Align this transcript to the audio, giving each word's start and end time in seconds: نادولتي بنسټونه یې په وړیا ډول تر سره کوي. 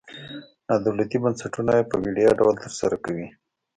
نادولتي 0.67 1.17
بنسټونه 1.23 1.71
یې 1.77 1.83
په 1.91 1.95
وړیا 2.03 2.29
ډول 2.39 2.55
تر 2.63 2.71
سره 2.79 2.95
کوي. 3.03 3.27